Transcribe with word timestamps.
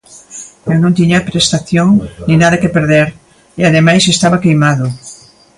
"Eu 0.71 0.77
non 0.83 0.95
tiña 0.99 1.25
prestación 1.29 1.87
nin 2.27 2.37
nada 2.39 2.59
que 2.61 2.73
perder" 2.77 3.07
e 3.59 3.61
ademais, 3.65 4.03
"estaba 4.05 4.41
queimado". 4.45 4.85